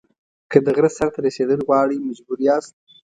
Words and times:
که 0.51 0.57
د 0.65 0.67
غره 0.75 0.89
سر 0.97 1.09
ته 1.13 1.19
رسېدل 1.27 1.59
غواړئ 1.67 1.97
مجبور 2.07 2.39
یاست. 2.47 2.73